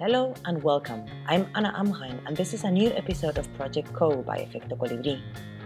[0.00, 1.04] Hello and welcome.
[1.26, 5.20] I'm Anna Amrein, and this is a new episode of Proyecto Co by Efecto Colibri,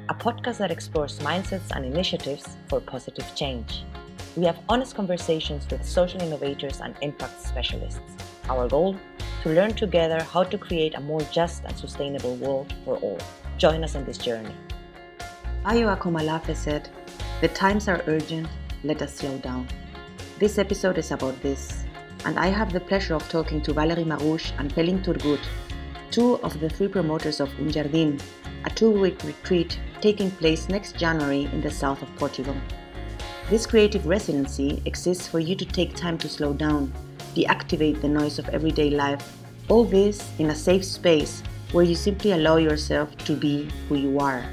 [0.09, 3.85] a podcast that explores mindsets and initiatives for positive change.
[4.35, 8.01] We have honest conversations with social innovators and impact specialists.
[8.49, 8.97] Our goal?
[9.45, 13.19] To learn together how to create a more just and sustainable world for all.
[13.57, 14.57] Join us on this journey.
[15.63, 16.89] Bayo Akomolafe said,
[17.41, 18.49] The times are urgent,
[18.83, 19.69] let us slow down.
[20.41, 21.84] This episode is about this,
[22.25, 25.41] and I have the pleasure of talking to Valerie Marouche and Pelin Turgut,
[26.11, 28.21] two of the three promoters of Un Jardín,
[28.65, 32.57] a two week retreat taking place next January in the south of Portugal.
[33.51, 36.93] This creative residency exists for you to take time to slow down,
[37.35, 39.37] deactivate the noise of everyday life,
[39.69, 44.19] all this in a safe space where you simply allow yourself to be who you
[44.19, 44.45] are.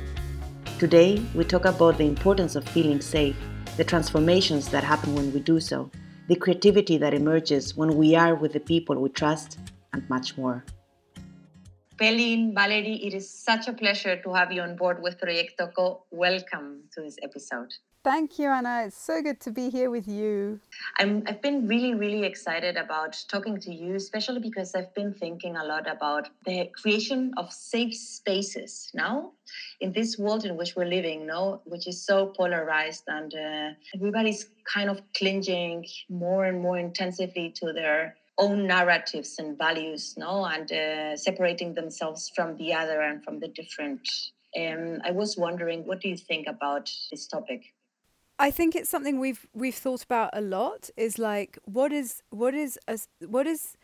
[0.80, 3.38] Today, we talk about the importance of feeling safe,
[3.78, 5.90] the transformations that happen when we do so,
[6.28, 9.60] the creativity that emerges when we are with the people we trust,
[9.94, 10.64] and much more.
[11.98, 16.04] Pelin, Valerie, it is such a pleasure to have you on board with Proyecto Co.
[16.10, 17.74] Welcome to this episode.
[18.04, 18.86] Thank you, Anna.
[18.88, 20.60] It's so good to be here with you.
[20.98, 25.56] I'm, I've been really, really excited about talking to you, especially because I've been thinking
[25.56, 29.34] a lot about the creation of safe spaces now
[29.82, 34.50] in this world in which we're living, no, which is so polarized and uh, everybody's
[34.66, 40.72] kind of clinging more and more intensively to their own narratives and values, no, and
[40.72, 44.02] uh, separating themselves from the other and from the different.
[44.60, 47.62] Um, I was wondering, what do you think about this topic?
[48.42, 50.90] I think it's something we've we've thought about a lot.
[50.98, 52.98] Is like what is what is a,
[53.28, 53.78] what is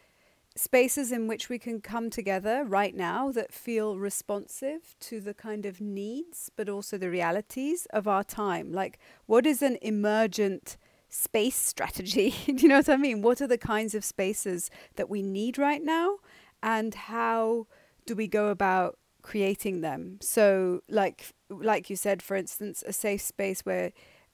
[0.56, 5.68] spaces in which we can come together right now that feel responsive to the kind
[5.68, 8.72] of needs, but also the realities of our time.
[8.72, 8.98] Like
[9.28, 10.76] what is an emergent
[11.08, 12.34] space strategy?
[12.48, 13.22] Do you know what I mean?
[13.22, 16.18] What are the kinds of spaces that we need right now,
[16.64, 17.68] and how
[18.08, 20.18] do we go about creating them?
[20.20, 23.92] So, like like you said, for instance, a safe space where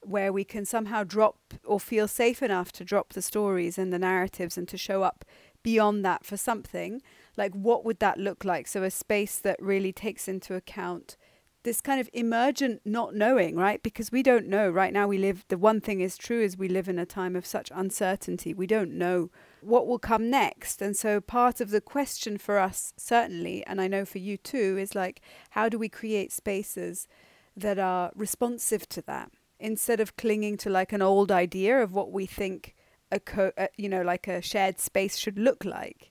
[0.08, 3.98] where we can somehow drop or feel safe enough to drop the stories and the
[3.98, 5.24] narratives and to show up
[5.62, 7.02] beyond that for something
[7.36, 8.68] like what would that look like?
[8.68, 11.16] So a space that really takes into account
[11.64, 13.82] this kind of emergent not knowing right?
[13.82, 14.70] Because we don't know.
[14.70, 17.34] Right now we live the one thing is true is we live in a time
[17.34, 18.52] of such uncertainty.
[18.52, 19.30] We don't know
[19.62, 20.82] what will come next.
[20.82, 24.76] And so part of the question for us certainly and i know for you too
[24.78, 27.08] is like how do we create spaces
[27.56, 32.12] that are responsive to that instead of clinging to like an old idea of what
[32.12, 32.74] we think
[33.10, 36.10] a co- uh, you know like a shared space should look like.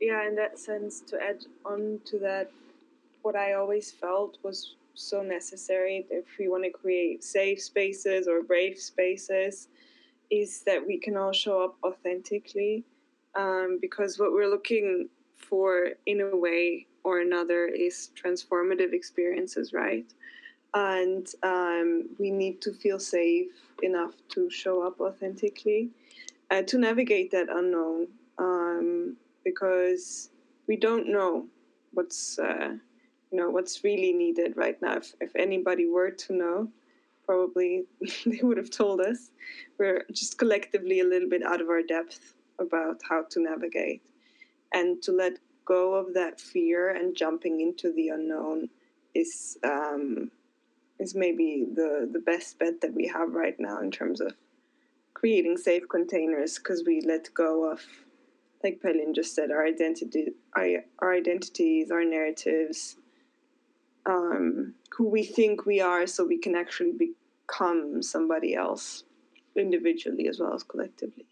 [0.00, 2.50] Yeah in that sense to add on to that
[3.22, 8.42] what i always felt was so necessary if we want to create safe spaces or
[8.42, 9.68] brave spaces
[10.30, 12.84] is that we can all show up authentically
[13.34, 20.12] um, because what we're looking for in a way or another is transformative experiences right
[20.74, 23.52] and um, we need to feel safe
[23.82, 25.90] enough to show up authentically
[26.50, 28.06] uh, to navigate that unknown
[28.38, 30.30] um, because
[30.66, 31.46] we don't know
[31.92, 32.74] what's uh,
[33.30, 34.96] you know what's really needed right now.
[34.96, 36.68] If, if anybody were to know
[37.24, 37.84] probably
[38.26, 39.30] they would have told us.
[39.78, 44.02] We're just collectively a little bit out of our depth about how to navigate.
[44.72, 48.68] And to let go of that fear and jumping into the unknown
[49.14, 50.30] is um,
[51.02, 54.32] is maybe the the best bet that we have right now in terms of
[55.14, 57.80] creating safe containers because we let go of
[58.64, 62.96] like Pelin just said our identity our, our identities our narratives
[64.06, 69.04] um, who we think we are so we can actually become somebody else
[69.56, 71.26] individually as well as collectively.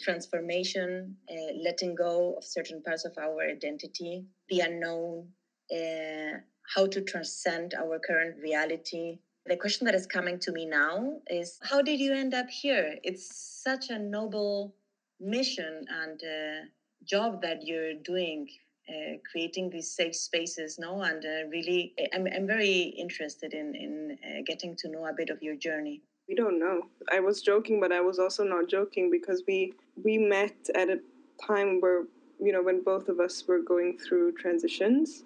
[0.00, 5.28] Transformation uh, letting go of certain parts of our identity the unknown
[5.72, 6.38] uh,
[6.74, 9.18] how to transcend our current reality.
[9.46, 12.96] The question that is coming to me now is how did you end up here?
[13.02, 13.26] It's
[13.62, 14.74] such a noble
[15.20, 16.66] mission and uh,
[17.04, 18.48] job that you're doing,
[18.88, 21.02] uh, creating these safe spaces, no?
[21.02, 25.30] And uh, really, I'm, I'm very interested in, in uh, getting to know a bit
[25.30, 26.02] of your journey.
[26.28, 26.82] we don't know.
[27.10, 29.74] I was joking, but I was also not joking because we
[30.04, 30.98] we met at a
[31.46, 32.04] time where
[32.40, 35.24] you know when both of us were going through transitions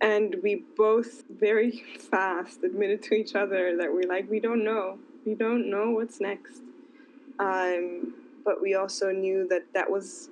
[0.00, 4.98] and we both very fast admitted to each other that we're like we don't know.
[5.24, 6.62] We don't know what's next.
[7.38, 8.14] Um,
[8.44, 10.30] but we also knew that that was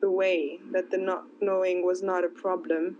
[0.00, 2.98] the way that the not knowing was not a problem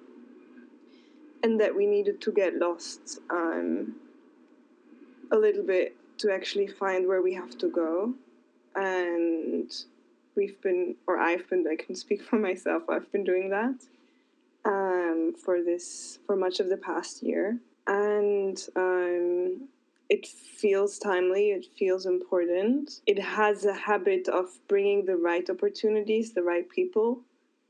[1.43, 3.97] and that we needed to get lost um,
[5.31, 8.15] a little bit to actually find where we have to go.
[8.75, 9.73] And
[10.39, 13.75] we've been or i've been i can speak for myself i've been doing that
[14.65, 17.59] um, for this for much of the past year.
[17.87, 19.69] And um,
[20.09, 23.01] it feels timely it feels important.
[23.07, 27.21] It has a habit of bringing the right opportunities the right people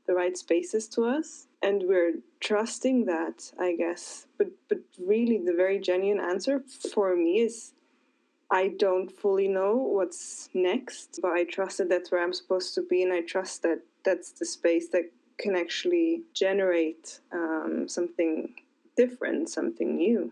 [0.07, 1.45] the right spaces to us.
[1.61, 4.27] And we're trusting that i guess.
[4.37, 6.63] But but really the very genuine answer
[6.93, 7.73] for me is
[8.51, 12.81] i don't fully know what's next but i trust that that's where i'm supposed to
[12.81, 18.53] be and i trust that that's the space that can actually generate um, something
[18.95, 20.31] different something new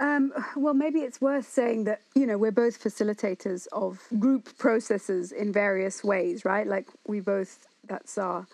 [0.00, 5.30] Um, well, maybe it's worth saying that, you know, we're both facilitators of group processes
[5.30, 6.66] in various ways, right?
[6.66, 8.46] Like we both, that's our,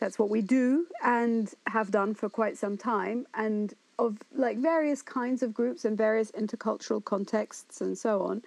[0.00, 3.26] that's what we do and have done for quite some time.
[3.34, 8.42] And of like various kinds of groups and various intercultural contexts and so on.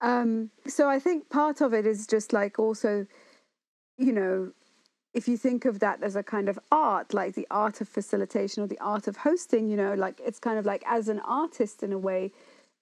[0.00, 3.06] Um, so I think part of it is just like also,
[3.98, 4.52] you know,
[5.12, 8.62] if you think of that as a kind of art, like the art of facilitation
[8.62, 11.82] or the art of hosting, you know, like it's kind of like as an artist
[11.82, 12.32] in a way,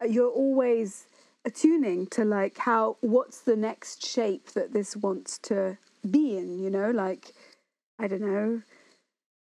[0.03, 1.09] uh, you're always
[1.45, 5.79] attuning to like how what's the next shape that this wants to
[6.09, 7.33] be in, you know, like
[7.99, 8.63] I don't know.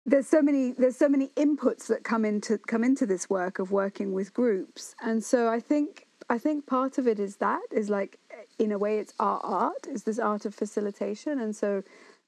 [0.05, 3.71] There's so many there's so many inputs that come into come into this work of
[3.71, 4.95] working with groups.
[5.01, 8.19] And so I think I think part of it is that is like
[8.57, 11.39] in a way it's our art, is this art of facilitation.
[11.39, 11.83] And so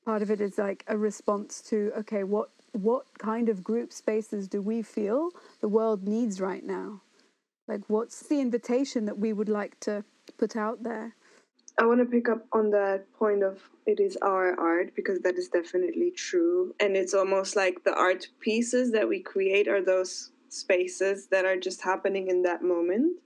[0.08, 4.48] part of it is like a response to okay what what kind of group spaces
[4.48, 7.02] do we feel the world needs right now
[7.68, 10.06] like what's the invitation that we would like to
[10.38, 11.14] put out there
[11.78, 15.36] I want to pick up on that point of it is our art because that
[15.36, 16.74] is definitely true.
[16.80, 21.56] And it's almost like the art pieces that we create are those spaces that are
[21.56, 23.18] just happening in that moment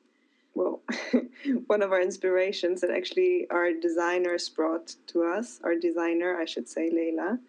[0.54, 0.82] well,
[1.68, 6.68] one of our inspirations that actually our designers brought to us, our designer, I should
[6.68, 7.40] say, Leila,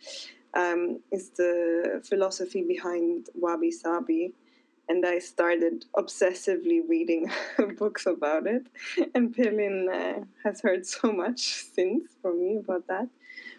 [0.55, 4.35] um, is the philosophy behind Wabi Sabi.
[4.89, 7.31] And I started obsessively reading
[7.79, 8.67] books about it.
[9.15, 13.09] And Pelin uh, has heard so much since from me about that.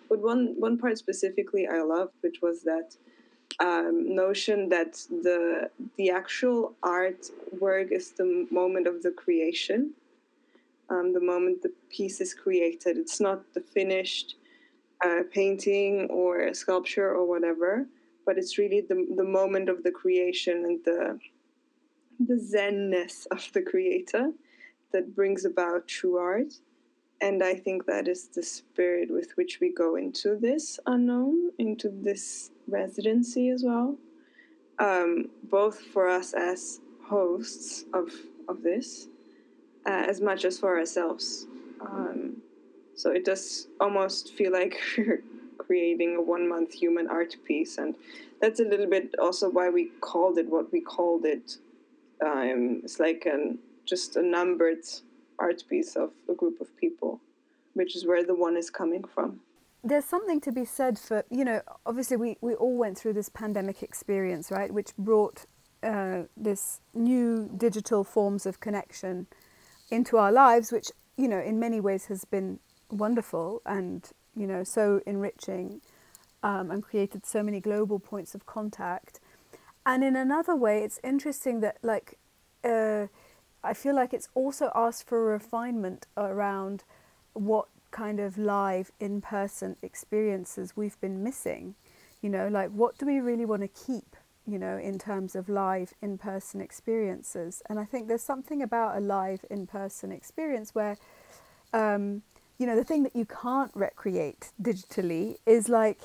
[0.09, 2.95] But one, one part specifically I loved, which was that
[3.59, 9.91] um, notion that the the actual artwork is the moment of the creation,
[10.89, 12.97] um, the moment the piece is created.
[12.97, 14.35] It's not the finished
[15.05, 17.87] uh, painting or sculpture or whatever,
[18.25, 21.19] but it's really the the moment of the creation and the
[22.19, 24.31] the zenness of the creator
[24.91, 26.53] that brings about true art.
[27.21, 31.89] And I think that is the spirit with which we go into this unknown, into
[31.89, 33.95] this residency as well,
[34.79, 38.11] um, both for us as hosts of
[38.47, 39.07] of this,
[39.85, 41.47] uh, as much as for ourselves.
[41.81, 42.41] Um,
[42.95, 44.79] so it does almost feel like
[45.57, 47.95] creating a one month human art piece, and
[48.41, 51.57] that's a little bit also why we called it what we called it.
[52.25, 54.85] Um, it's like an just a numbered
[55.39, 57.19] art piece of a group of people,
[57.73, 59.41] which is where the one is coming from
[59.83, 63.29] there's something to be said for you know obviously we, we all went through this
[63.29, 65.45] pandemic experience right which brought
[65.83, 69.27] uh, this new digital forms of connection
[69.91, 72.59] into our lives which you know in many ways has been
[72.89, 75.81] wonderful and you know so enriching
[76.43, 79.21] um, and created so many global points of contact.
[79.85, 82.17] And in another way it's interesting that like
[82.63, 83.07] uh,
[83.63, 86.83] i feel like it's also asked for a refinement around
[87.33, 91.75] what kind of live in person experiences we've been missing.
[92.21, 95.47] You know, like what do we really want to keep, you know, in terms of
[95.47, 97.61] live in person experiences?
[97.69, 100.97] And I think there's something about a live in person experience where,
[101.71, 102.23] um,
[102.57, 106.01] you know, the thing that you can't recreate digitally is like,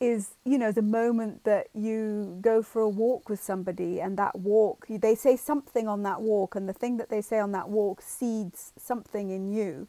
[0.00, 4.36] is you know the moment that you go for a walk with somebody and that
[4.36, 7.68] walk they say something on that walk and the thing that they say on that
[7.68, 9.86] walk seeds something in you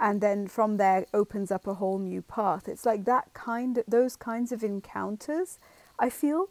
[0.00, 2.66] and then from there opens up a whole new path.
[2.66, 5.58] It's like that kind of, those kinds of encounters,
[5.98, 6.48] I feel,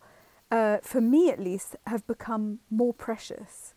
[0.52, 3.74] uh, for me at least, have become more precious.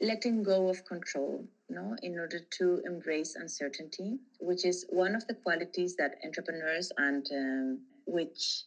[0.00, 5.26] Letting go of control, you know, in order to embrace uncertainty, which is one of
[5.26, 8.62] the qualities that entrepreneurs and um, which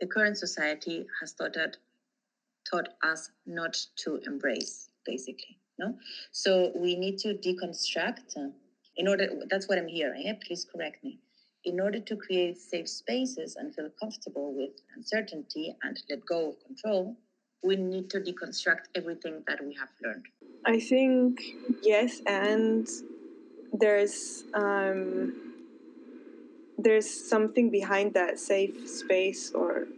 [0.00, 1.56] the current society has taught,
[2.70, 5.58] taught us not to embrace, basically.
[5.78, 5.94] No,
[6.32, 8.36] so we need to deconstruct.
[8.98, 10.22] In order, that's what I'm hearing.
[10.26, 10.34] Yeah?
[10.44, 11.20] Please correct me
[11.64, 16.64] in order to create safe spaces and feel comfortable with uncertainty and let go of
[16.64, 17.16] control,
[17.62, 20.26] we need to deconstruct everything that we have learned.
[20.64, 21.40] I think
[21.82, 22.88] yes, and
[23.72, 25.54] there's um,
[26.78, 29.88] there's something behind that safe space, or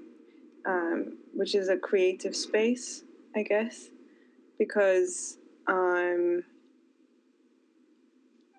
[0.66, 3.04] um, which is a creative space,
[3.36, 3.90] I guess,
[4.58, 6.44] because um,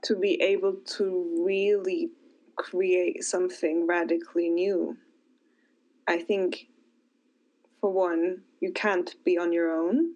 [0.04, 2.10] to be able to really
[2.56, 4.98] create something radically new.
[6.08, 6.68] I think,
[7.80, 10.14] for one, you can't be on your own.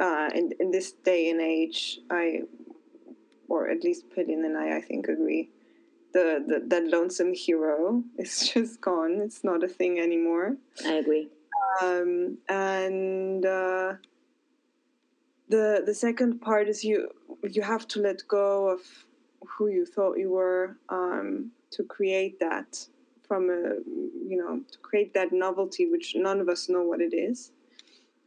[0.00, 2.42] Uh, in, in this day and age, I,
[3.48, 5.50] or at least Pelin and I, I think, agree.
[6.12, 9.20] The, the that lonesome hero is just gone.
[9.20, 10.56] It's not a thing anymore.
[10.86, 11.28] I agree.
[11.82, 13.94] Um, and uh,
[15.48, 17.08] the the second part is you
[17.42, 18.80] you have to let go of
[19.46, 22.86] who you thought you were um, to create that
[23.26, 23.80] from a
[24.26, 27.52] you know to create that novelty which none of us know what it is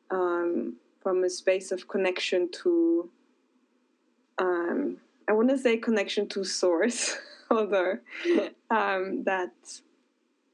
[0.10, 3.10] um, from a space of connection to
[4.38, 4.98] um,
[5.28, 7.18] i want to say connection to source
[7.52, 7.98] although
[8.70, 9.54] um, that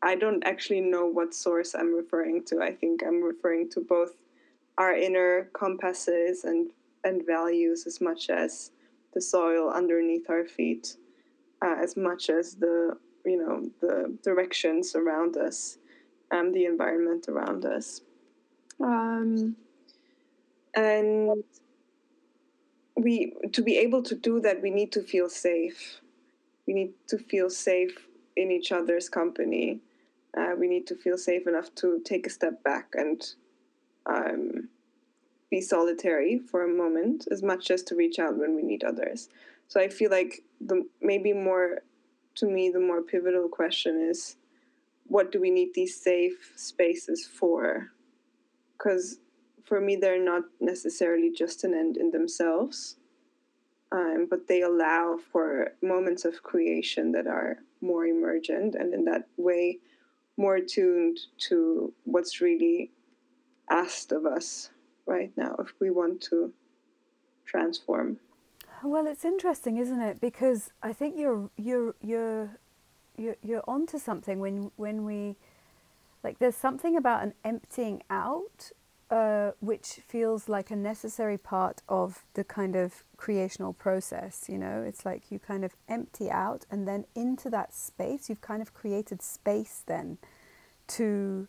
[0.01, 2.61] i don't actually know what source i'm referring to.
[2.61, 4.13] I think i'm referring to both
[4.77, 6.71] our inner compasses and
[7.03, 8.71] and values as much as
[9.13, 10.97] the soil underneath our feet
[11.61, 15.77] uh, as much as the you know the directions around us
[16.31, 18.01] and the environment around us.
[18.83, 19.55] Um,
[20.75, 21.43] and
[22.95, 26.01] we to be able to do that we need to feel safe.
[26.67, 29.79] We need to feel safe in each other's company.
[30.37, 33.23] Uh, we need to feel safe enough to take a step back and
[34.05, 34.56] um,
[35.49, 39.29] be solitary for a moment as much as to reach out when we need others.
[39.67, 41.79] So I feel like the maybe more
[42.35, 44.37] to me the more pivotal question is
[45.05, 47.91] what do we need these safe spaces for?
[48.77, 49.19] Because
[49.63, 52.97] for me they're not necessarily just an end in themselves.
[53.89, 59.29] Um, but they allow for moments of creation that are more emergent and in that
[59.37, 59.79] way
[60.35, 62.91] more tuned to what's really
[63.69, 64.71] asked of us
[65.07, 66.53] right now if we want to
[67.45, 68.17] transform.
[68.83, 70.21] Well, it's interesting, isn't it?
[70.21, 72.59] Because I think you're you're you're
[73.17, 75.35] you're, you're onto something when when we
[76.23, 78.71] like there's something about an emptying out
[79.09, 84.45] uh, which feels like a necessary part of the kind of creational process.
[84.49, 88.41] You know, it's like you kind of empty out, and then into that space, you've
[88.41, 90.17] kind of created space then
[90.87, 91.47] to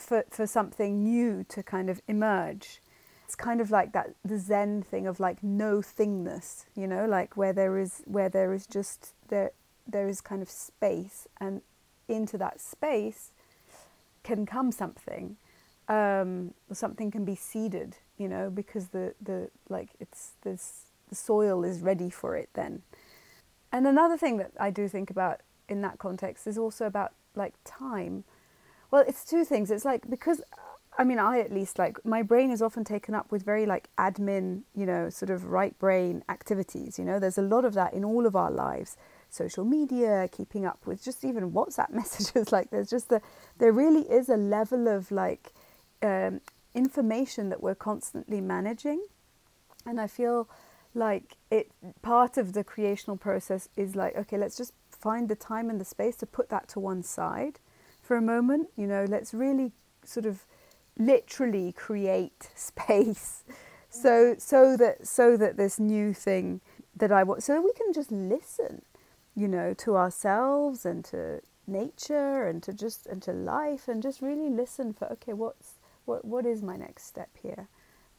[0.00, 2.80] for, for something new to kind of emerge.
[3.24, 7.36] It's kind of like that the Zen thing of like no thingness, you know, like
[7.36, 9.52] where there is where there is just there
[9.86, 11.62] there is kind of space, and
[12.08, 13.30] into that space
[14.24, 15.36] can come something.
[15.88, 21.64] Um, something can be seeded, you know, because the the like it's this the soil
[21.64, 22.82] is ready for it then.
[23.72, 27.54] And another thing that I do think about in that context is also about like
[27.64, 28.24] time
[28.90, 29.70] well, it's two things.
[29.70, 30.42] It's like because
[30.98, 33.88] I mean, I at least like my brain is often taken up with very like
[33.96, 36.98] admin, you know, sort of right brain activities.
[36.98, 38.96] You know, there's a lot of that in all of our lives.
[39.30, 42.50] Social media, keeping up with just even WhatsApp messages.
[42.50, 43.22] Like, there's just the
[43.58, 45.52] there really is a level of like
[46.02, 46.40] um,
[46.74, 49.06] information that we're constantly managing,
[49.86, 50.48] and I feel
[50.92, 51.70] like it
[52.02, 55.84] part of the creational process is like okay, let's just find the time and the
[55.84, 57.60] space to put that to one side
[58.10, 58.70] for a moment.
[58.76, 59.70] You know, let's really
[60.04, 60.44] sort of
[60.98, 63.44] literally create space
[63.88, 66.60] so so that so that this new thing
[66.96, 68.82] that I want so that we can just listen,
[69.36, 74.20] you know, to ourselves and to nature and to just and to life and just
[74.20, 75.74] really listen for okay, what's
[76.04, 77.68] what what is my next step here?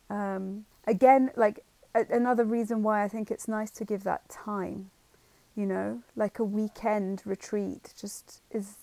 [0.10, 4.90] Um, again, like a, another reason why I think it's nice to give that time,
[5.54, 8.78] you know, like a weekend retreat just is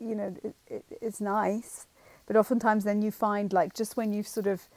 [0.00, 1.86] you know, it, it, it's nice.
[2.26, 4.68] But oftentimes, then you find like just when you've sort of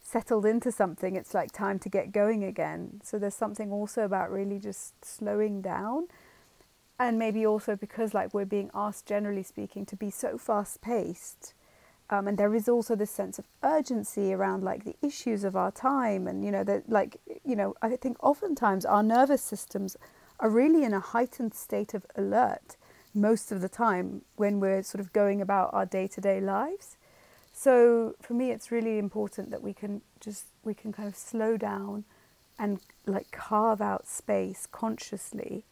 [0.00, 3.00] settled into something, it's like time to get going again.
[3.02, 6.08] So there's something also about really just slowing down.
[6.98, 11.54] And maybe also because like we're being asked, generally speaking, to be so fast paced,
[12.12, 15.70] um, and there is also this sense of urgency around like the issues of our
[15.70, 19.96] time and you know that like you know i think oftentimes our nervous systems
[20.38, 22.76] are really in a heightened state of alert
[23.14, 26.96] most of the time when we're sort of going about our day-to-day lives.
[27.52, 31.56] So for me it's really important that we can just we can kind of slow
[31.56, 32.04] down
[32.58, 35.64] and like carve out space consciously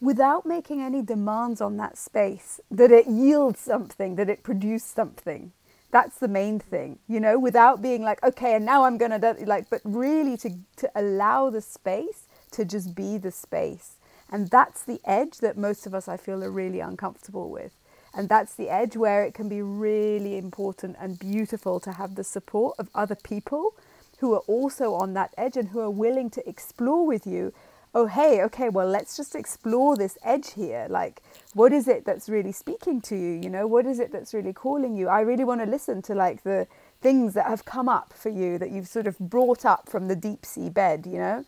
[0.00, 5.52] without making any demands on that space that it yields something that it produce something.
[5.90, 9.70] That's the main thing you know without being like okay and now i'm to like
[9.70, 13.94] but really to to allow the space to just be the space
[14.30, 17.72] and that's the edge that most of us i feel are really uncomfortable with.
[18.16, 22.22] And that's the edge where it can be really important and beautiful to have the
[22.22, 23.74] support of other people
[24.18, 27.52] who are also on that edge and who are willing to explore with you
[27.96, 30.86] oh hey okay well let's just explore this edge here.
[30.88, 31.22] Like
[31.54, 33.32] what is it that's really speaking to you?
[33.32, 35.08] You know what is it that's really calling you?
[35.08, 36.66] I really want to listen to like the
[37.00, 40.16] things that have come up for you that you've sort of brought up from the
[40.16, 41.44] deep sea bed you know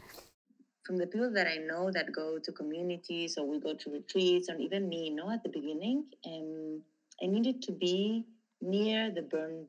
[0.86, 4.48] from the people that i know that go to communities or we go to retreats
[4.48, 6.80] or even me you know at the beginning um,
[7.22, 8.24] i needed to be
[8.60, 9.66] near the burn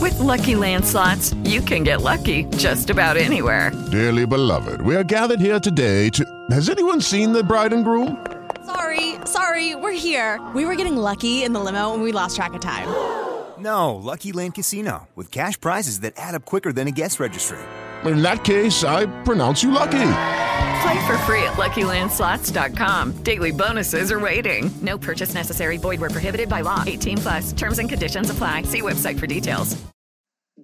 [0.00, 5.40] with lucky landslots you can get lucky just about anywhere dearly beloved we are gathered
[5.40, 8.18] here today to has anyone seen the bride and groom
[8.64, 10.40] Sorry, sorry, we're here.
[10.54, 12.86] We were getting lucky in the limo and we lost track of time.
[13.58, 17.58] No, Lucky Land Casino, with cash prizes that add up quicker than a guest registry.
[18.04, 20.38] In that case, I pronounce you lucky.
[20.82, 23.22] Play for free at LuckyLandSlots.com.
[23.22, 24.70] Daily bonuses are waiting.
[24.80, 25.76] No purchase necessary.
[25.76, 26.84] Void where prohibited by law.
[26.86, 27.52] 18 plus.
[27.52, 28.62] Terms and conditions apply.
[28.62, 29.76] See website for details.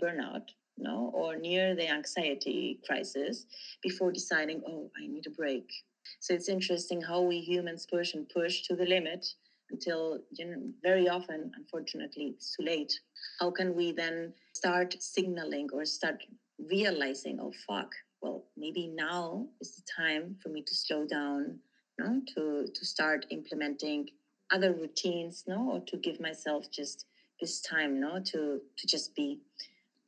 [0.02, 0.42] Burnout,
[0.78, 3.46] no, or near the anxiety crisis
[3.82, 5.70] before deciding, oh, I need a break.
[6.20, 9.26] So it's interesting how we humans push and push to the limit
[9.70, 12.92] until you know, very often, unfortunately, it's too late.
[13.40, 16.23] How can we then start signaling or start
[16.70, 21.59] realizing, oh, fuck, well, maybe now is the time for me to slow down,
[21.98, 24.09] no, to, to start implementing
[24.50, 27.07] other routines, no, or to give myself just
[27.40, 29.40] this time, no, to, to just be.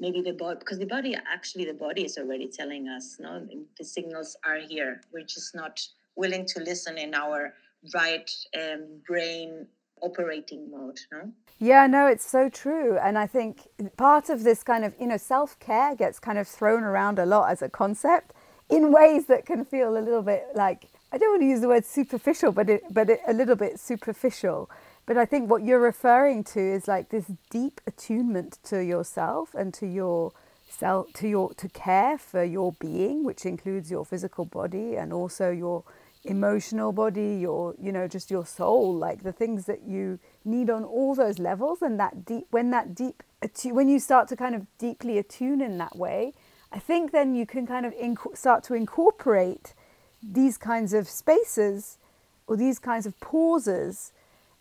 [0.00, 3.44] Maybe the body because the body actually the body is already telling us no
[3.76, 5.00] the signals are here.
[5.12, 5.80] We're just not
[6.14, 7.54] willing to listen in our
[7.92, 9.66] right um, brain
[10.02, 11.32] operating mode no?
[11.58, 12.98] Yeah no it's so true.
[12.98, 16.82] And i think part of this kind of you know self-care gets kind of thrown
[16.82, 18.32] around a lot as a concept
[18.70, 21.68] in ways that can feel a little bit like i don't want to use the
[21.68, 24.70] word superficial but it but it, a little bit superficial.
[25.06, 29.72] But I think what you're referring to is like this deep attunement to yourself and
[29.74, 30.32] to your
[30.68, 35.50] self, to your to care for your being, which includes your physical body and also
[35.50, 35.84] your
[36.24, 40.84] emotional body, your you know just your soul, like the things that you need on
[40.84, 41.82] all those levels.
[41.82, 43.22] And that deep when that deep
[43.64, 46.34] when you start to kind of deeply attune in that way,
[46.72, 49.74] I think then you can kind of inc- start to incorporate
[50.22, 51.98] these kinds of spaces
[52.46, 54.12] or these kinds of pauses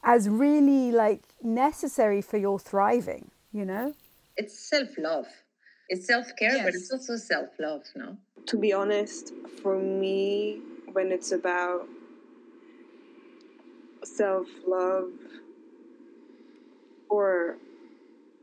[0.04, 3.93] as really like necessary for your thriving, you know?
[4.36, 5.28] It's self love.
[5.89, 6.63] It's self care, yes.
[6.63, 8.17] but it's also self love, no?
[8.46, 10.62] To be honest, for me,
[10.97, 11.88] when it's about
[14.03, 15.12] self love
[17.07, 17.57] or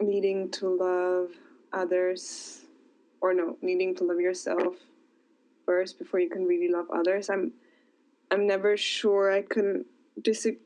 [0.00, 1.30] needing to love
[1.72, 2.66] others,
[3.20, 4.76] or no, needing to love yourself
[5.66, 7.50] first before you can really love others, I'm
[8.30, 9.84] I'm never sure I can
[10.22, 10.60] disagree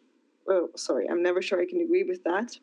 [0.46, 2.59] oh, sorry, I'm never sure I can agree with that.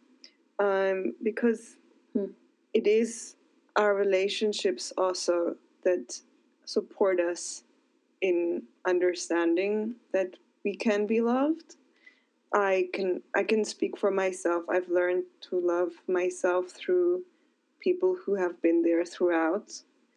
[0.59, 1.77] Um, because
[2.13, 2.27] hmm.
[2.75, 3.37] it is
[3.75, 6.21] our relationships also that
[6.65, 7.64] support us
[8.21, 11.75] in understanding that we can be loved.
[12.53, 14.63] I can I can speak for myself.
[14.69, 17.23] I've learned to love myself through
[17.79, 19.71] people who have been there throughout,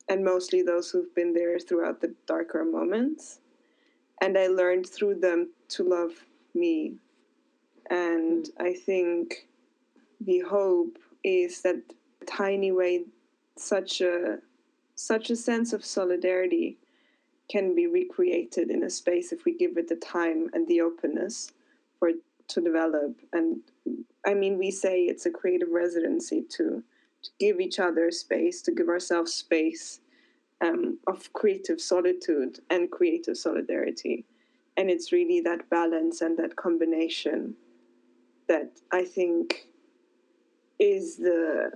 [0.09, 3.41] and mostly those who've been there throughout the darker moments.
[4.21, 6.13] And I learned through them to love
[6.55, 6.99] me
[7.91, 8.51] and mm.
[8.61, 9.47] I think
[10.21, 11.81] the hope is that
[12.27, 13.05] tiny way
[13.57, 14.39] such a
[14.95, 16.77] such a sense of solidarity
[17.51, 21.53] can be recreated in a space if we give it the time and the openness
[21.99, 22.17] for it
[22.49, 23.17] to develop.
[23.33, 23.61] And
[24.27, 26.83] I mean, we say it's a creative residency to,
[27.23, 30.01] to give each other space, to give ourselves space
[30.61, 34.25] um, of creative solitude and creative solidarity.
[34.77, 37.55] And it's really that balance and that combination
[38.49, 39.69] that I think
[40.79, 41.73] is the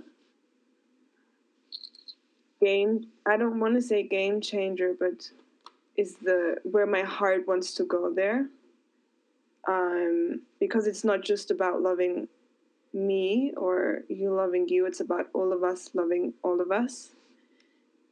[2.60, 5.30] game I don't want to say game changer, but
[5.96, 8.46] is the where my heart wants to go there.
[9.68, 12.28] Um, because it's not just about loving
[12.92, 14.86] me or you loving you.
[14.86, 17.10] It's about all of us loving all of us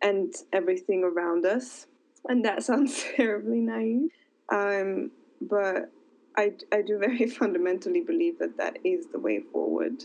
[0.03, 1.87] and everything around us.
[2.29, 4.11] And that sounds terribly naive.
[4.49, 5.90] Um, but
[6.37, 10.05] I, I do very fundamentally believe that that is the way forward.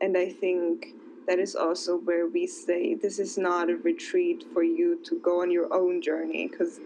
[0.00, 0.94] And I think
[1.30, 5.42] that is also where we say this is not a retreat for you to go
[5.42, 6.80] on your own journey because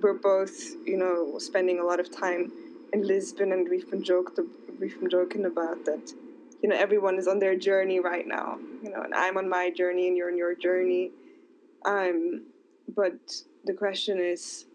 [0.00, 2.52] we're both, you know, spending a lot of time
[2.92, 4.38] in Lisbon and we've been joked
[4.78, 6.12] we've been joking about that
[6.62, 9.70] you know everyone is on their journey right now you know and i'm on my
[9.70, 11.10] journey and you're on your journey.
[11.84, 12.44] Um
[12.94, 13.18] but
[13.64, 14.66] the question is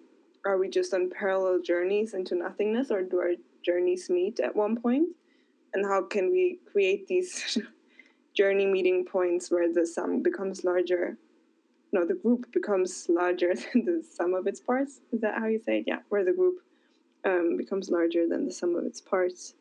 [0.45, 4.75] are we just on parallel journeys into nothingness or do our journeys meet at one
[4.75, 5.09] point?
[5.73, 7.57] And how can we create these
[8.37, 11.17] journey meeting points where the sum becomes larger
[11.91, 15.59] no the group becomes larger than the sum of its parts is that how you
[15.59, 16.57] say it yeah where the group
[17.25, 19.55] um, becomes larger than the sum of its parts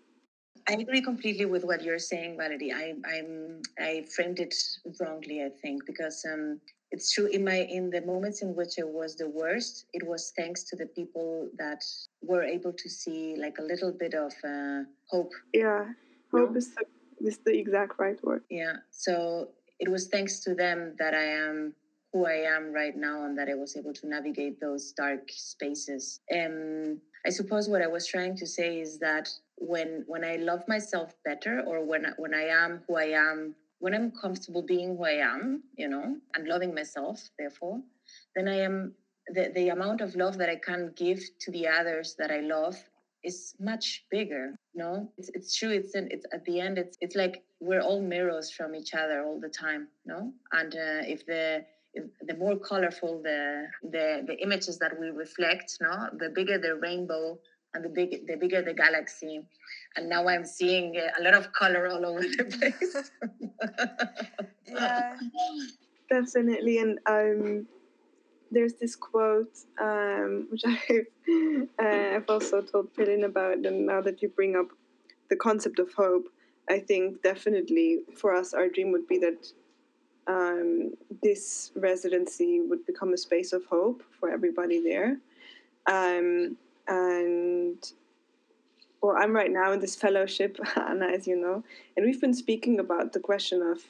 [0.69, 2.73] I agree completely with what you're saying, Valerie.
[2.73, 4.55] I I'm I framed it
[5.01, 6.61] wrongly, I think, because um,
[6.91, 7.27] it's true.
[7.27, 10.77] In my in the moments in which it was the worst, it was thanks to
[10.77, 11.85] the people that
[12.21, 15.33] were able to see like a little bit of uh, hope.
[15.55, 15.85] Yeah,
[16.33, 16.57] hope no?
[16.57, 16.85] is the,
[17.24, 18.42] is the exact right word.
[18.50, 18.76] Yeah.
[18.90, 19.48] So
[19.79, 21.74] it was thanks to them that I am
[22.12, 26.20] who I am right now and that I was able to navigate those dark spaces.
[26.35, 30.62] Um, I suppose what I was trying to say is that when when I love
[30.68, 35.05] myself better or when when I am who I am, when I'm comfortable being who
[35.05, 37.81] I am, you know, and loving myself, therefore,
[38.35, 38.94] then I am
[39.29, 42.76] the, the amount of love that I can give to the others that I love
[43.27, 44.55] is much bigger.
[44.75, 45.71] Know, it's, it's true.
[45.71, 46.79] It's in, it's at the end.
[46.79, 49.89] It's it's like we're all mirrors from each other all the time.
[50.05, 55.09] No, and uh, if the if the more colorful the, the the images that we
[55.11, 57.39] reflect, no, the bigger the rainbow
[57.77, 59.43] and the big the bigger the galaxy
[59.97, 63.11] and now i'm seeing a lot of color all over the place
[64.67, 65.17] yeah
[66.09, 67.67] definitely and um
[68.50, 71.06] there's this quote um, which I've,
[71.82, 74.68] uh, I've also told Pelin about, and now that you bring up
[75.28, 76.28] the concept of hope,
[76.68, 79.46] I think definitely for us, our dream would be that
[80.26, 85.18] um, this residency would become a space of hope for everybody there.
[85.87, 86.56] Um,
[86.88, 87.78] and
[89.02, 91.62] well, I'm right now in this fellowship, Anna, as you know,
[91.96, 93.85] and we've been speaking about the question of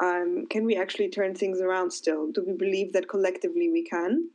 [0.00, 2.30] um, can we actually turn things around still?
[2.30, 4.30] Do we believe that collectively we can?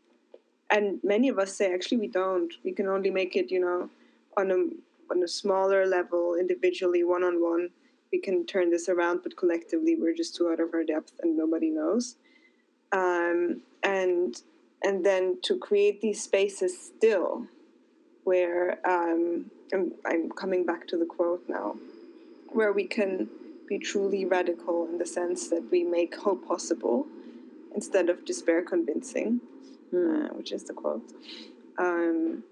[0.69, 2.53] And many of us say actually we don't.
[2.63, 3.89] We can only make it, you know,
[4.37, 4.55] on a
[5.11, 7.69] on a smaller level, individually, one on one.
[8.11, 11.37] We can turn this around, but collectively, we're just too out of our depth, and
[11.37, 12.15] nobody knows.
[12.91, 14.41] Um, and
[14.83, 17.47] and then to create these spaces still
[18.23, 21.75] where um, I'm, I'm coming back to the quote now,
[22.49, 23.29] where we can
[23.73, 27.07] be truly radical in the sense that we make hope possible
[27.73, 29.41] instead of despair convincing,
[29.91, 30.29] mm.
[30.29, 31.11] uh, which is the quote.
[31.79, 32.43] Um,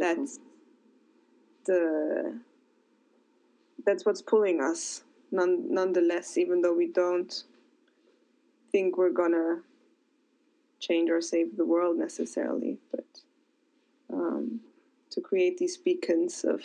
[0.00, 0.38] that's
[1.66, 2.40] the
[3.84, 7.34] that's what's pulling us, none, nonetheless, even though we don't
[8.72, 9.60] think we're gonna
[10.80, 13.04] change or save the world necessarily, but.
[14.12, 14.60] Um,
[15.10, 16.60] to create these beacons of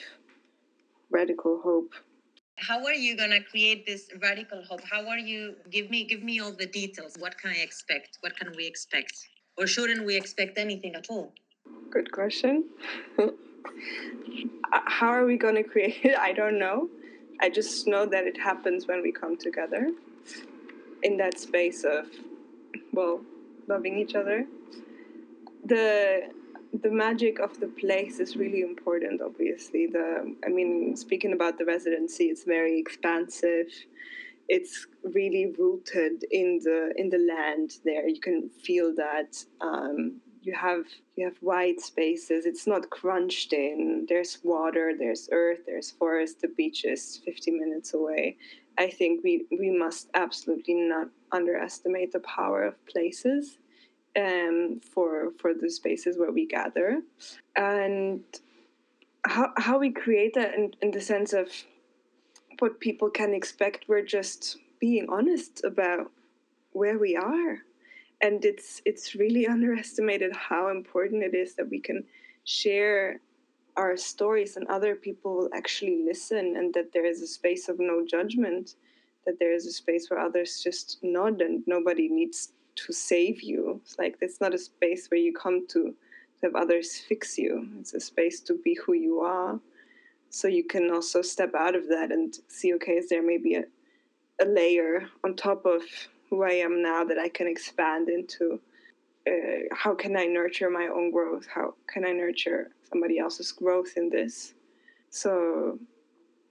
[1.09, 1.93] radical hope
[2.61, 4.81] how are you going to create this radical hope?
[4.83, 7.15] How are you give me give me all the details.
[7.19, 8.17] What can i expect?
[8.21, 9.13] What can we expect?
[9.57, 11.33] Or shouldn't we expect anything at all?
[11.89, 12.65] Good question.
[14.73, 16.17] Uh, how are we going to create it?
[16.29, 16.89] I don't know.
[17.41, 19.91] I just know that it happens when we come together
[21.03, 22.05] in that space of
[22.93, 23.21] well
[23.67, 24.45] loving each other.
[25.65, 26.31] The
[26.73, 29.87] the magic of the place is really important obviously.
[29.87, 33.67] The i mean speaking about the residency it's very expansive.
[34.47, 38.07] It's really rooted in the in the land there.
[38.07, 42.45] You can feel that um, you have you have wide spaces.
[42.45, 44.05] It's not crunched in.
[44.09, 48.37] There's water there's earth there's forest the beach is 50 minutes away.
[48.77, 53.57] I think we we must absolutely not underestimate the power of places
[54.17, 57.01] um, for for the spaces where we gather,
[57.55, 58.23] and
[59.25, 61.49] how how we create that in, in the sense of
[62.59, 63.85] what people can expect.
[63.87, 66.11] We're just being honest about
[66.73, 67.59] where we are,
[68.21, 72.03] and it's it's really underestimated how important it is that we can
[72.43, 73.21] share
[73.77, 77.79] our stories and other people will actually listen and that there is a space of
[77.79, 78.75] no judgment
[79.25, 82.53] that there is a space where others just nod and nobody needs
[82.85, 83.81] to save you.
[83.83, 87.67] It's like it's not a space where you come to, to have others fix you.
[87.79, 89.59] It's a space to be who you are.
[90.29, 93.63] so you can also step out of that and see okay is there maybe a,
[94.41, 95.81] a layer on top of
[96.29, 98.59] who i am now that i can expand into
[99.27, 99.31] uh,
[99.73, 104.09] how can i nurture my own growth how can i nurture somebody else's growth in
[104.09, 104.53] this
[105.09, 105.77] so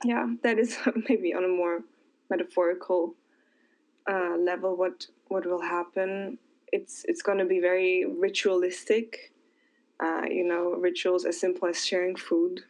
[0.04, 1.80] yeah that is maybe on a more
[2.30, 3.14] metaphorical
[4.10, 6.38] uh, level what what will happen
[6.72, 9.32] it's it's going to be very ritualistic
[10.02, 12.62] uh, you know rituals as simple as sharing food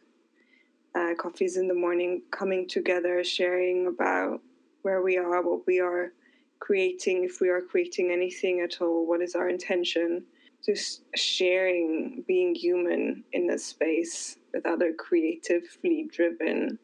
[0.94, 4.40] uh, coffees in the morning, coming together, sharing about
[4.82, 6.12] where we are, what we are
[6.58, 10.24] creating, if we are creating anything at all, what is our intention.
[10.64, 16.78] Just sharing, being human in this space with other creatively driven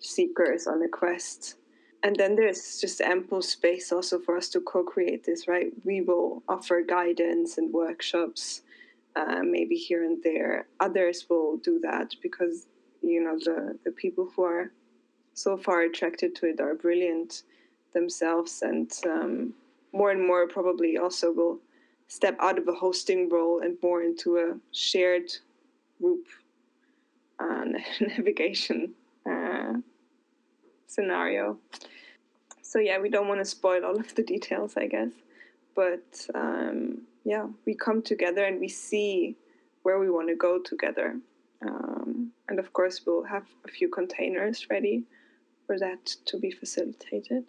[0.00, 1.56] seekers on a quest.
[2.04, 5.72] And then there's just ample space also for us to co create this, right?
[5.84, 8.62] We will offer guidance and workshops,
[9.14, 10.66] uh, maybe here and there.
[10.80, 12.66] Others will do that because
[13.02, 14.72] you know the the people who are
[15.34, 17.42] so far attracted to it are brilliant
[17.94, 19.54] themselves and um,
[19.92, 21.58] more and more probably also will
[22.08, 25.30] step out of a hosting role and more into a shared
[26.00, 26.26] group
[27.38, 27.64] uh,
[28.00, 28.94] navigation
[30.94, 31.58] scenario
[32.62, 35.12] so yeah we don't want to spoil all of the details i guess
[35.74, 39.36] but um, yeah we come together and we see
[39.82, 41.16] where we want to go together
[41.66, 45.04] um, and of course, we'll have a few containers ready
[45.66, 47.44] for that to be facilitated.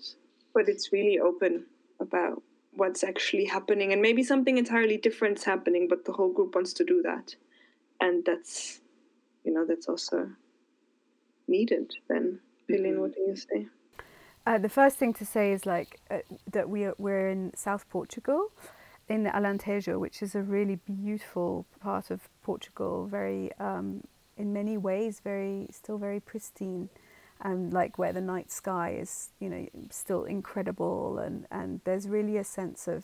[0.54, 1.66] But it's really open
[2.00, 2.42] about
[2.76, 6.74] what's actually happening, and maybe something entirely different is happening, but the whole group wants
[6.74, 7.36] to do that.
[8.02, 8.80] And that's,
[9.44, 10.30] you know, that's also
[11.48, 12.40] needed then.
[12.74, 13.68] What do you say?
[14.46, 16.20] Uh, the first thing to say is like uh,
[16.52, 18.52] that we are, we're in South Portugal,
[19.08, 24.04] in the Alentejo, which is a really beautiful part of Portugal, very um,
[24.38, 26.90] in many ways very still very pristine.
[27.42, 31.20] And like where the night sky is you know still incredible.
[31.20, 33.04] And and there's really a sense of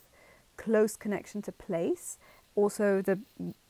[0.57, 2.17] close connection to place.
[2.55, 3.19] Also the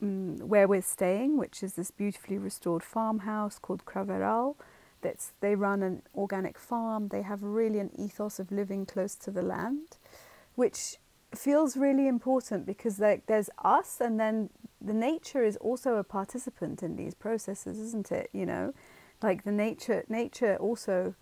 [0.02, 4.56] mm, where we're staying which is this beautifully restored farmhouse called Craveiral
[5.02, 7.10] that's they run an organic farm.
[7.10, 9.98] They have really an ethos of living close to the land
[10.56, 10.98] which
[11.34, 14.50] feels really important because like there's us and then
[14.82, 18.30] the nature is also a participant in these processes isn't it?
[18.34, 18.74] You know
[19.22, 21.16] like the nature nature also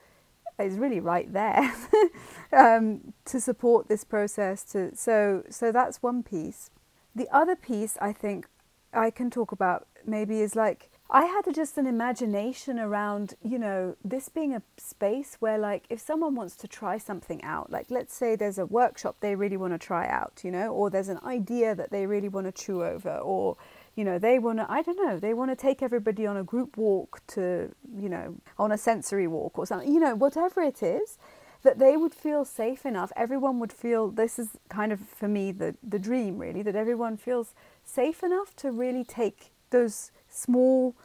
[0.60, 1.72] is really right there
[2.52, 6.72] um, to support this process to so so that's one piece.
[7.16, 8.48] The other piece i think
[8.94, 13.96] i can talk about maybe is like I had just an imagination around, you know,
[14.04, 18.13] this being a space where, like, if someone wants to try something out, like, let's
[18.13, 21.20] say there's a workshop they really want to try out, you know, or there's an
[21.24, 23.56] idea that they really want to chew over, or,
[23.96, 26.43] you know, they want to, I don't know, they want to take everybody on a
[26.43, 30.84] group walk to, you know, on a sensory walk or something, you know, whatever it
[30.84, 31.17] is,
[31.63, 33.13] that they would feel safe enough.
[33.15, 37.15] Everyone would feel this is kind of, for me, the, the dream, really, that everyone
[37.15, 37.54] feels
[37.86, 40.95] safe enough to really take those small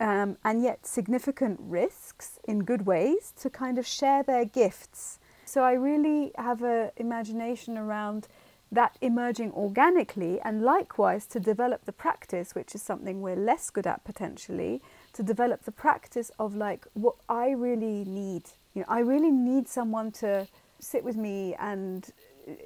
[0.00, 5.18] um, and yet significant risks in good ways to kind of share their gifts.
[5.44, 8.28] So I really have an imagination around
[8.70, 13.86] that emerging organically and likewise to develop the practice, which is something we're less good
[13.86, 14.82] at potentially,
[15.14, 18.42] to develop the practice of like what I really need.
[18.74, 20.46] You know, I really need someone to
[20.80, 22.08] sit with me and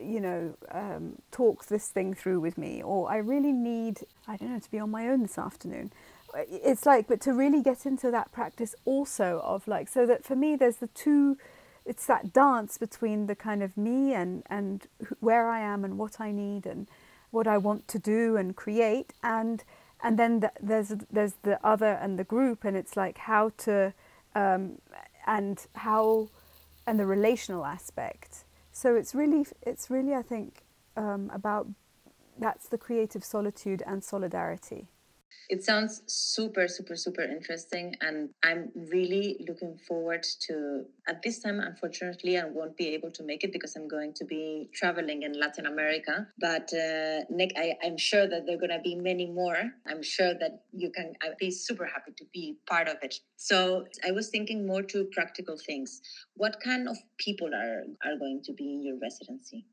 [0.01, 4.53] you know, um, talk this thing through with me, or I really need, I don't
[4.53, 5.93] know, to be on my own this afternoon.
[6.37, 10.37] It's like, but to really get into that practice also of like, so that for
[10.37, 11.37] me, there's the two,
[11.85, 14.87] it's that dance between the kind of me and, and
[15.21, 16.89] where I am and what I need and
[17.31, 19.13] what I want to do and create.
[19.23, 19.63] And,
[20.03, 23.93] and then the, there's, there's the other and the group, and it's like how to,
[24.35, 24.79] um,
[25.27, 26.29] and how,
[26.87, 30.63] and the relational aspect so it's really, it's really, I think,
[30.97, 31.69] um, about
[32.39, 34.89] that's the creative solitude and solidarity.
[35.49, 37.95] It sounds super, super, super interesting.
[38.01, 43.23] And I'm really looking forward to, at this time, unfortunately, I won't be able to
[43.23, 46.27] make it because I'm going to be traveling in Latin America.
[46.39, 49.73] But uh, Nick, I, I'm sure that there are going to be many more.
[49.87, 53.17] I'm sure that you can, I'd be super happy to be part of it.
[53.37, 56.01] So I was thinking more to practical things.
[56.35, 59.67] What kind of people are, are going to be in your residency?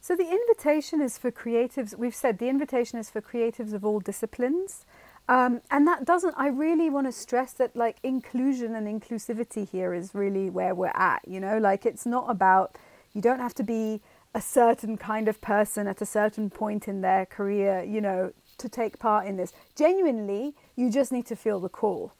[0.00, 1.96] So the invitation is for creatives.
[1.96, 4.84] We've said the invitation is for creatives of all disciplines.
[5.28, 9.94] Um, and that doesn't, I really want to stress that like inclusion and inclusivity here
[9.94, 12.76] is really where we're at, you know, like it's not about,
[13.14, 14.00] you don't have to be
[14.34, 18.68] a certain kind of person at a certain point in their career, you know, to
[18.68, 19.52] take part in this.
[19.76, 22.12] Genuinely, you just need to feel the call.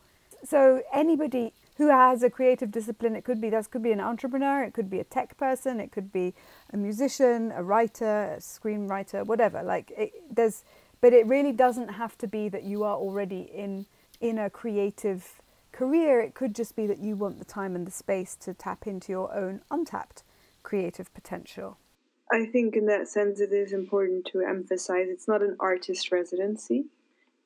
[0.45, 4.63] so anybody who has a creative discipline, it could be that could be an entrepreneur,
[4.63, 6.35] it could be a tech person, it could be
[6.73, 9.63] a musician, a writer, a screenwriter, whatever.
[9.63, 10.65] Like it, there's,
[11.03, 13.85] but it really doesn't have to be that you are already in
[14.21, 16.21] in a creative career.
[16.21, 19.13] It could just be that you want the time and the space to tap into
[19.13, 20.23] your own untapped
[20.63, 21.77] creative potential.
[22.31, 26.87] I think in that sense it is important to emphasize it's not an artist residency,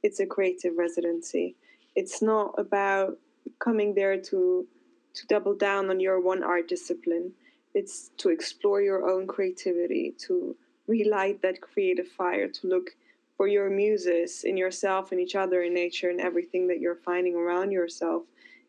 [0.03, 1.57] it's a creative residency.
[1.97, 3.19] It's not about
[3.59, 4.67] coming there to
[5.15, 7.33] to double down on your one art discipline.
[7.73, 10.55] It's to explore your own creativity, to
[10.87, 12.91] relight that creative fire, to look
[13.37, 17.35] for your muses in yourself and each other in nature and everything that you're finding
[17.35, 18.23] around yourself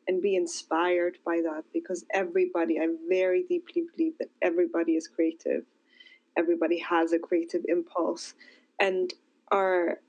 [0.07, 5.63] and be inspired by that because everybody, I very deeply believe that everybody is creative.
[6.37, 8.33] Everybody has a creative impulse.
[8.79, 9.13] And
[9.51, 9.99] our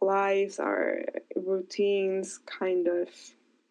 [0.00, 1.00] lives, our
[1.36, 3.08] routines kind of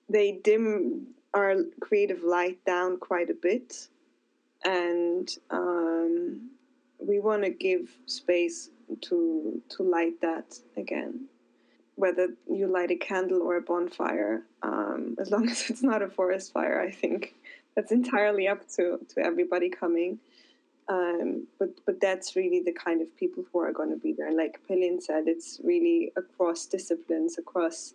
[0.09, 3.89] they dim our creative light down quite a bit.
[4.65, 6.49] And um,
[6.99, 8.69] we want to give space
[9.01, 11.27] to to light that again.
[11.95, 16.09] Whether you light a candle or a bonfire um, as long as it's not a
[16.09, 17.33] forest fire i think
[17.77, 20.19] that's entirely up to to everybody coming.
[20.89, 24.27] Um, but but that's really the kind of people who are going to be there.
[24.27, 27.93] And like Pelin said it's really across disciplines across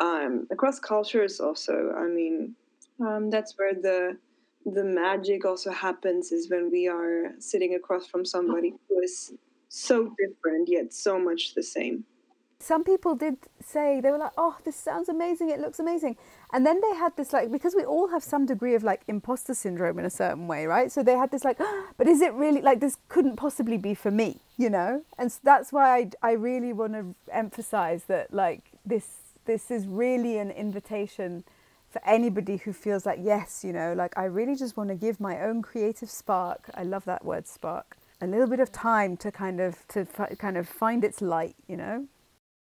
[0.00, 1.94] um, across cultures also.
[1.96, 2.56] I mean
[3.00, 4.18] um, that's where the
[4.66, 9.32] the magic also happens is when we are sitting across from somebody who is
[9.74, 12.04] so different yet so much the same.
[12.60, 15.50] Some people did say they were like, "Oh, this sounds amazing.
[15.50, 16.16] It looks amazing,"
[16.52, 19.52] and then they had this like because we all have some degree of like imposter
[19.54, 20.90] syndrome in a certain way, right?
[20.90, 22.96] So they had this like, oh, "But is it really like this?
[23.08, 26.94] Couldn't possibly be for me, you know?" And so that's why I I really want
[26.94, 29.06] to emphasize that like this
[29.44, 31.44] this is really an invitation
[31.90, 35.20] for anybody who feels like yes, you know, like I really just want to give
[35.20, 36.70] my own creative spark.
[36.74, 40.38] I love that word spark a little bit of time to kind of to f-
[40.38, 42.06] kind of find its light you know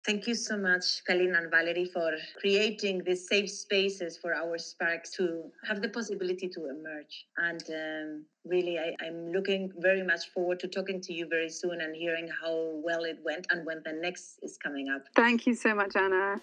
[0.06, 5.10] Thank you so much, Pelin and Valerie, for creating these safe spaces for our sparks
[5.16, 7.26] to have the possibility to emerge.
[7.36, 11.82] And um, really, I, I'm looking very much forward to talking to you very soon
[11.82, 15.02] and hearing how well it went and when the next is coming up.
[15.14, 16.40] Thank you so much, Anna.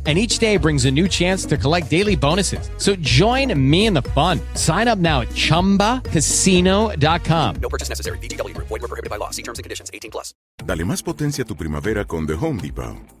[0.07, 2.71] And each day brings a new chance to collect daily bonuses.
[2.77, 4.39] So join me in the fun.
[4.55, 7.55] Sign up now at chumbacasino.com.
[7.61, 8.17] No purchase necessary.
[8.17, 8.69] VGW Group.
[8.69, 9.29] Void were prohibited by law.
[9.29, 9.91] See terms and conditions.
[9.93, 10.33] 18 plus.
[10.65, 13.20] Dale más potencia a tu primavera con The Home Depot.